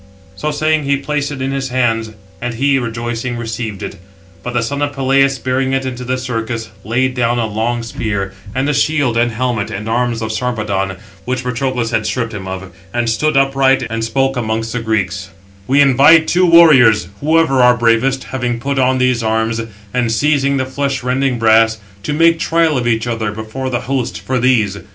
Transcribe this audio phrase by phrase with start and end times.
[0.35, 2.09] So saying, he placed it in his hands;
[2.41, 3.97] and he, rejoicing, received it.
[4.41, 8.67] But the son of Peleus, bearing into the circus, laid down a long spear, and
[8.67, 13.11] a shield, and helmet, the arms of Sarpedon, which Patroclus had stripped him of; and
[13.11, 15.29] stood upright, and spoke amongst the Greeks:
[15.67, 19.61] "We invite two warriors, whoever are bravest, having put; on these arms,
[19.93, 24.19] [and] seizing the flesh rending brass, to make trial of each other before the host
[24.19, 24.79] for these.